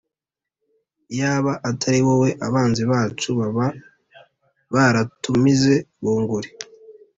Iyaba 1.13 1.51
atariwowe 1.69 2.29
abanzi 2.47 2.83
bacu 2.91 3.29
baba 3.39 3.65
baratumize 4.73 5.75
bunguri 6.01 6.49